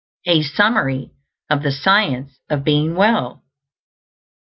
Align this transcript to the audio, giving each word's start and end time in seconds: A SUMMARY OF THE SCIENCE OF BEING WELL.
A 0.25 0.41
SUMMARY 0.41 1.11
OF 1.51 1.61
THE 1.61 1.71
SCIENCE 1.71 2.39
OF 2.49 2.63
BEING 2.63 2.95
WELL. 2.95 3.43